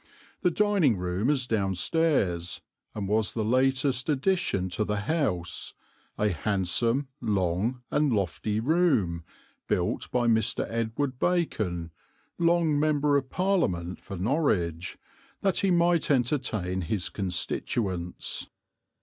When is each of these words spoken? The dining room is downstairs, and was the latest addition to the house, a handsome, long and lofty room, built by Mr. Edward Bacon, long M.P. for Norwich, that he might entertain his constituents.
The 0.41 0.49
dining 0.49 0.97
room 0.97 1.29
is 1.29 1.45
downstairs, 1.45 2.59
and 2.95 3.07
was 3.07 3.33
the 3.33 3.45
latest 3.45 4.09
addition 4.09 4.67
to 4.69 4.83
the 4.83 5.01
house, 5.01 5.75
a 6.17 6.29
handsome, 6.29 7.09
long 7.21 7.83
and 7.91 8.11
lofty 8.11 8.59
room, 8.59 9.23
built 9.67 10.09
by 10.09 10.25
Mr. 10.25 10.65
Edward 10.67 11.19
Bacon, 11.19 11.91
long 12.39 12.83
M.P. 12.83 13.21
for 14.01 14.17
Norwich, 14.17 14.97
that 15.41 15.57
he 15.59 15.69
might 15.69 16.09
entertain 16.09 16.81
his 16.81 17.09
constituents. 17.09 18.47